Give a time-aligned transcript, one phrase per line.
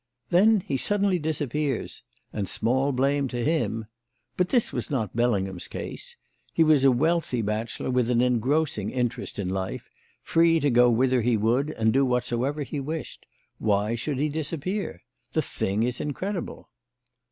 [0.31, 2.01] Then he suddenly disappears;
[2.33, 3.85] and small blame to him.
[4.35, 6.17] But this was not Bellingham's case.
[6.51, 9.91] He was a wealthy bachelor with an engrossing interest in life,
[10.23, 13.27] free to go whither he would and to do whatsoever he wished.
[13.59, 15.03] Why should he disappear?
[15.33, 16.67] The thing is incredible.